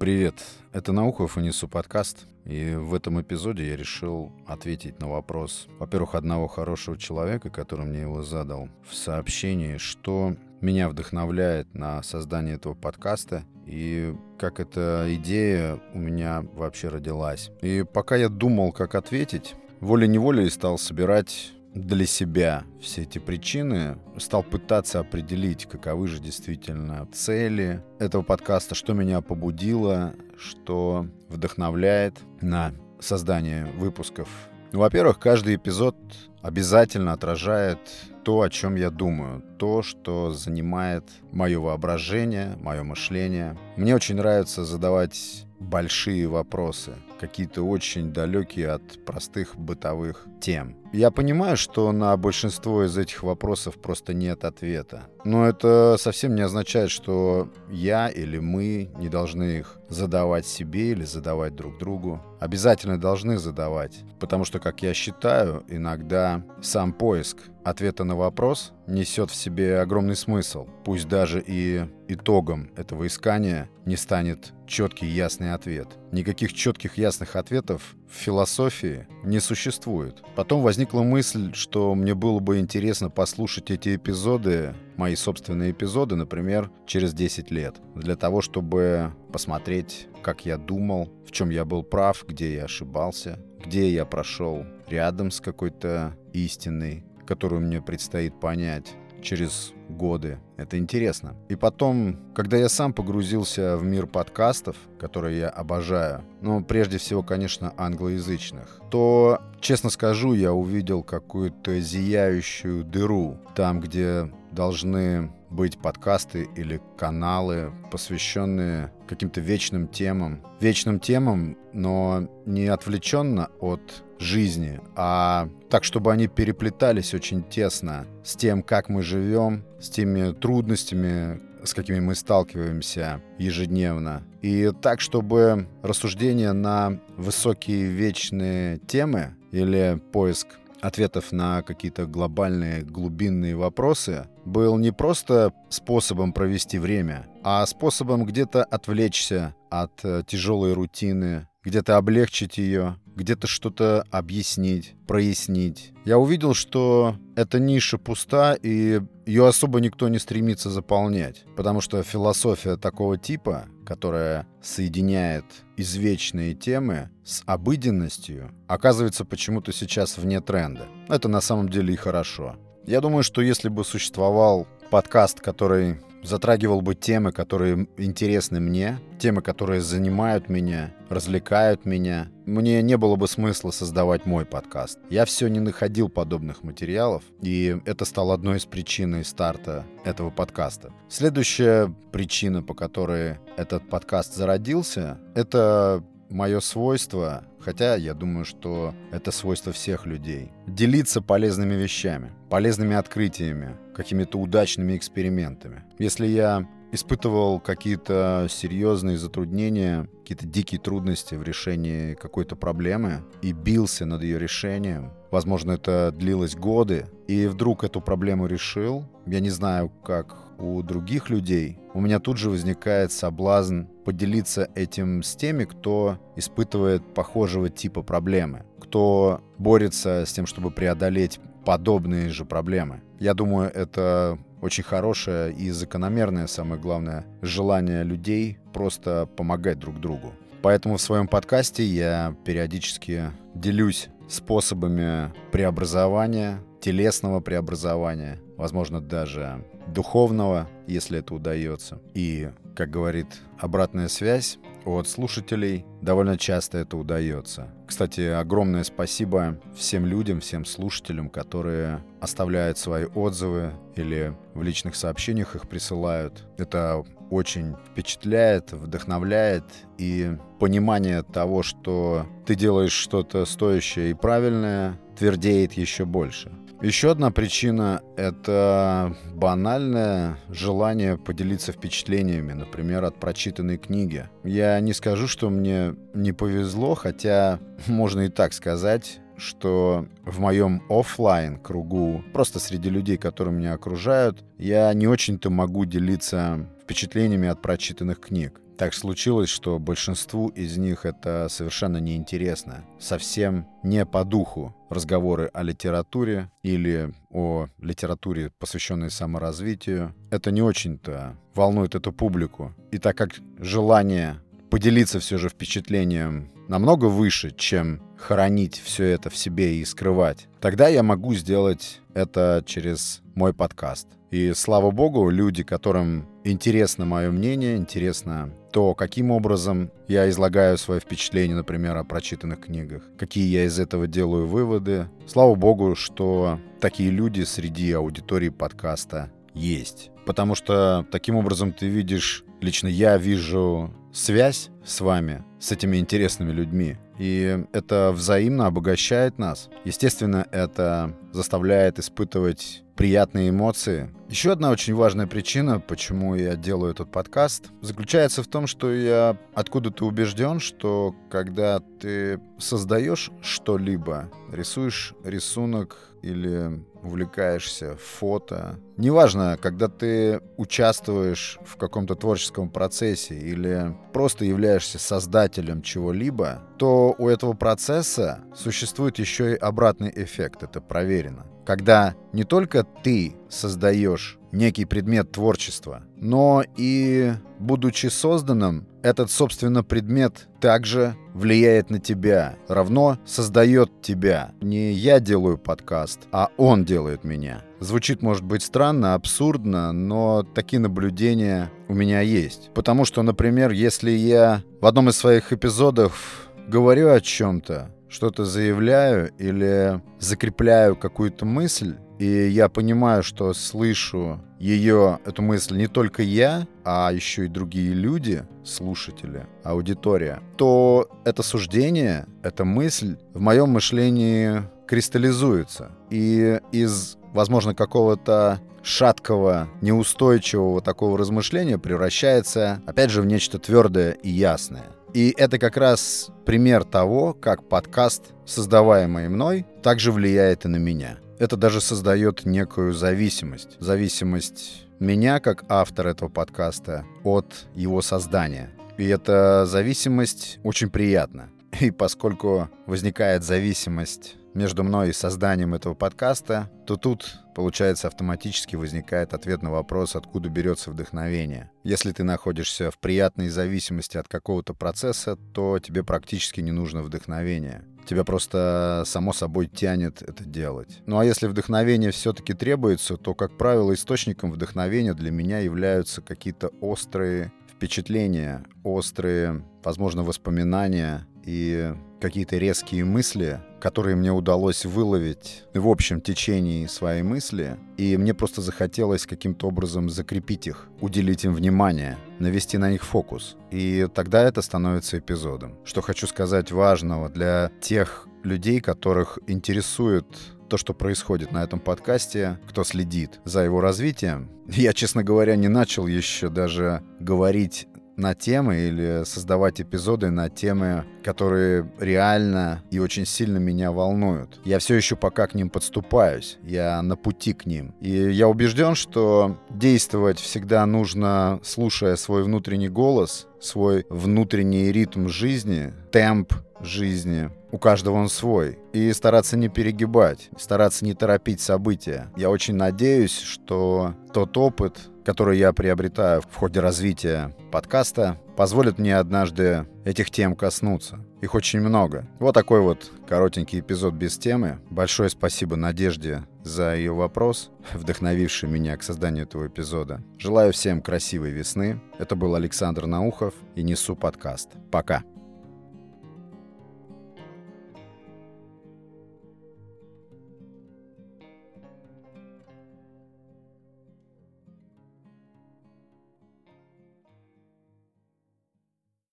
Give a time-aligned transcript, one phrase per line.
[0.00, 2.26] Привет, это Наухов и Несу подкаст.
[2.46, 8.00] И в этом эпизоде я решил ответить на вопрос, во-первых, одного хорошего человека, который мне
[8.00, 15.78] его задал, в сообщении, что меня вдохновляет на создание этого подкаста и как эта идея
[15.92, 17.50] у меня вообще родилась.
[17.60, 24.42] И пока я думал, как ответить, волей-неволей стал собирать для себя все эти причины, стал
[24.42, 33.66] пытаться определить, каковы же действительно цели этого подкаста, что меня побудило, что вдохновляет на создание
[33.76, 34.28] выпусков.
[34.72, 35.96] Во-первых, каждый эпизод
[36.42, 37.78] обязательно отражает
[38.24, 43.56] то, о чем я думаю, то, что занимает мое воображение, мое мышление.
[43.76, 50.76] Мне очень нравится задавать большие вопросы, какие-то очень далекие от простых бытовых тем.
[50.92, 55.02] Я понимаю, что на большинство из этих вопросов просто нет ответа.
[55.24, 61.04] Но это совсем не означает, что я или мы не должны их задавать себе или
[61.04, 62.20] задавать друг другу.
[62.40, 69.30] Обязательно должны задавать, потому что, как я считаю, иногда сам поиск ответа на вопрос несет
[69.30, 70.66] в себе огромный смысл.
[70.84, 75.88] Пусть даже и итогом этого искания не станет четкий ясный ответ.
[76.12, 80.22] Никаких четких ясных ответов в философии не существует.
[80.34, 86.70] Потом возникла мысль, что мне было бы интересно послушать эти эпизоды, мои собственные эпизоды, например,
[86.86, 92.24] через 10 лет, для того, чтобы посмотреть, как я думал, в чем я был прав,
[92.26, 99.72] где я ошибался, где я прошел рядом с какой-то истиной, которую мне предстоит понять через
[99.88, 100.40] годы.
[100.56, 101.36] Это интересно.
[101.48, 107.22] И потом, когда я сам погрузился в мир подкастов, которые я обожаю, но прежде всего,
[107.22, 116.48] конечно, англоязычных, то, честно скажу, я увидел какую-то зияющую дыру там, где должны быть подкасты
[116.56, 120.42] или каналы, посвященные каким-то вечным темам.
[120.60, 128.36] Вечным темам, но не отвлеченно от жизни, а так, чтобы они переплетались очень тесно с
[128.36, 134.22] тем, как мы живем, с теми трудностями, с какими мы сталкиваемся ежедневно.
[134.42, 143.56] И так, чтобы рассуждения на высокие вечные темы или поиск ответов на какие-то глобальные глубинные
[143.56, 151.48] вопросы был не просто способом провести время, а способом где-то отвлечься от э, тяжелой рутины,
[151.62, 155.92] где-то облегчить ее, где-то что-то объяснить, прояснить.
[156.06, 161.44] Я увидел, что эта ниша пуста, и ее особо никто не стремится заполнять.
[161.54, 165.44] Потому что философия такого типа, которая соединяет
[165.76, 170.86] извечные темы с обыденностью, оказывается почему-то сейчас вне тренда.
[171.08, 172.56] Это на самом деле и хорошо.
[172.86, 179.40] Я думаю, что если бы существовал подкаст, который затрагивал бы темы, которые интересны мне, темы,
[179.40, 182.28] которые занимают меня, развлекают меня.
[182.44, 184.98] Мне не было бы смысла создавать мой подкаст.
[185.08, 190.92] Я все не находил подобных материалов, и это стало одной из причин старта этого подкаста.
[191.08, 199.30] Следующая причина, по которой этот подкаст зародился, это мое свойство, хотя я думаю, что это
[199.32, 205.82] свойство всех людей, делиться полезными вещами, полезными открытиями, какими-то удачными экспериментами.
[205.98, 214.06] Если я испытывал какие-то серьезные затруднения, какие-то дикие трудности в решении какой-то проблемы и бился
[214.06, 215.12] над ее решением.
[215.30, 219.04] Возможно, это длилось годы, и вдруг эту проблему решил.
[219.26, 225.22] Я не знаю, как у других людей, у меня тут же возникает соблазн поделиться этим
[225.22, 232.44] с теми, кто испытывает похожего типа проблемы, кто борется с тем, чтобы преодолеть подобные же
[232.44, 233.02] проблемы.
[233.18, 240.32] Я думаю, это очень хорошее и закономерное, самое главное, желание людей просто помогать друг другу.
[240.62, 251.18] Поэтому в своем подкасте я периодически делюсь способами преобразования, телесного преобразования, возможно, даже духовного, если
[251.18, 252.00] это удается.
[252.14, 253.26] И, как говорит
[253.58, 257.68] обратная связь от слушателей, довольно часто это удается.
[257.86, 265.54] Кстати, огромное спасибо всем людям, всем слушателям, которые оставляют свои отзывы или в личных сообщениях
[265.56, 266.46] их присылают.
[266.56, 269.64] Это очень впечатляет, вдохновляет,
[269.98, 276.50] и понимание того, что ты делаешь что-то стоящее и правильное, твердеет еще больше.
[276.82, 284.30] Еще одна причина— это банальное желание поделиться впечатлениями, например, от прочитанной книги.
[284.44, 290.82] Я не скажу, что мне не повезло, хотя можно и так сказать, что в моем
[290.88, 297.60] офлайн кругу, просто среди людей, которые меня окружают, я не очень-то могу делиться впечатлениями от
[297.60, 298.58] прочитанных книг.
[298.80, 305.62] Так случилось, что большинству из них это совершенно неинтересно, совсем не по духу разговоры о
[305.62, 310.14] литературе или о литературе, посвященной саморазвитию.
[310.30, 312.74] Это не очень-то волнует эту публику.
[312.90, 314.40] И так как желание
[314.70, 320.88] поделиться все же впечатлением намного выше, чем хоронить все это в себе и скрывать, тогда
[320.88, 324.08] я могу сделать это через мой подкаст.
[324.30, 331.00] И слава богу, люди, которым интересно мое мнение, интересно то, каким образом я излагаю свои
[331.00, 335.08] впечатления, например, о прочитанных книгах, какие я из этого делаю выводы.
[335.26, 340.10] Слава богу, что такие люди среди аудитории подкаста есть.
[340.24, 346.52] Потому что таким образом ты видишь, лично я вижу связь с вами, с этими интересными
[346.52, 346.96] людьми.
[347.18, 349.68] И это взаимно обогащает нас.
[349.84, 354.10] Естественно, это заставляет испытывать приятные эмоции.
[354.28, 359.38] Еще одна очень важная причина, почему я делаю этот подкаст, заключается в том, что я
[359.54, 370.40] откуда-то убежден, что когда ты создаешь что-либо, рисуешь рисунок или увлекаешься фото, неважно, когда ты
[370.56, 379.18] участвуешь в каком-то творческом процессе или просто являешься создателем чего-либо, то у этого процесса существует
[379.18, 381.46] еще и обратный эффект, это проверено.
[381.64, 390.48] Когда не только ты создаешь некий предмет творчества, но и, будучи созданным, этот, собственно, предмет
[390.60, 394.52] также влияет на тебя, равно создает тебя.
[394.60, 397.62] Не я делаю подкаст, а он делает меня.
[397.80, 402.70] Звучит, может быть, странно, абсурдно, но такие наблюдения у меня есть.
[402.74, 409.32] Потому что, например, если я в одном из своих эпизодов говорю о чем-то, что-то заявляю
[409.38, 416.66] или закрепляю какую-то мысль, и я понимаю, что слышу ее, эту мысль не только я,
[416.84, 424.64] а еще и другие люди, слушатели, аудитория, то это суждение, эта мысль в моем мышлении
[424.86, 425.92] кристаллизуется.
[426.10, 434.28] И из, возможно, какого-то шаткого, неустойчивого такого размышления превращается, опять же, в нечто твердое и
[434.28, 434.86] ясное.
[435.12, 441.18] И это как раз пример того, как подкаст, создаваемый мной, также влияет и на меня.
[441.38, 443.76] Это даже создает некую зависимость.
[443.80, 448.70] Зависимость меня, как автор этого подкаста, от его создания.
[448.98, 451.48] И эта зависимость очень приятна.
[451.80, 459.34] И поскольку возникает зависимость между мной и созданием этого подкаста, то тут, получается, автоматически возникает
[459.34, 461.70] ответ на вопрос, откуда берется вдохновение.
[461.84, 467.84] Если ты находишься в приятной зависимости от какого-то процесса, то тебе практически не нужно вдохновение.
[468.06, 471.00] Тебя просто само собой тянет это делать.
[471.06, 476.68] Ну а если вдохновение все-таки требуется, то, как правило, источником вдохновения для меня являются какие-то
[476.80, 486.20] острые впечатления, острые, возможно, воспоминания и какие-то резкие мысли, которые мне удалось выловить в общем
[486.20, 492.78] течении своей мысли, и мне просто захотелось каким-то образом закрепить их, уделить им внимание, навести
[492.78, 493.56] на них фокус.
[493.70, 495.76] И тогда это становится эпизодом.
[495.84, 500.26] Что хочу сказать важного для тех людей, которых интересует
[500.70, 504.48] то, что происходит на этом подкасте, кто следит за его развитием.
[504.68, 507.88] Я, честно говоря, не начал еще даже говорить
[508.20, 514.60] на темы или создавать эпизоды на темы, которые реально и очень сильно меня волнуют.
[514.64, 517.94] Я все еще пока к ним подступаюсь, я на пути к ним.
[518.00, 525.92] И я убежден, что действовать всегда нужно, слушая свой внутренний голос, свой внутренний ритм жизни,
[526.10, 527.50] темп жизни.
[527.72, 528.78] У каждого он свой.
[528.92, 532.28] И стараться не перегибать, стараться не торопить события.
[532.36, 539.16] Я очень надеюсь, что тот опыт, который я приобретаю в ходе развития подкаста, позволит мне
[539.16, 541.24] однажды этих тем коснуться.
[541.40, 542.28] Их очень много.
[542.38, 544.80] Вот такой вот коротенький эпизод без темы.
[544.90, 550.22] Большое спасибо Надежде за ее вопрос, вдохновивший меня к созданию этого эпизода.
[550.36, 552.02] Желаю всем красивой весны.
[552.18, 554.68] Это был Александр Наухов и Несу подкаст.
[554.90, 555.22] Пока.